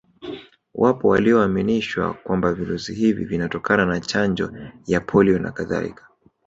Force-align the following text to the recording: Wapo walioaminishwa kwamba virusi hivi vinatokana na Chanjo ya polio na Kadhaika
Wapo 0.73 1.07
walioaminishwa 1.07 2.13
kwamba 2.13 2.53
virusi 2.53 2.93
hivi 2.93 3.25
vinatokana 3.25 3.85
na 3.85 3.99
Chanjo 3.99 4.53
ya 4.87 5.01
polio 5.01 5.39
na 5.39 5.51
Kadhaika 5.51 6.07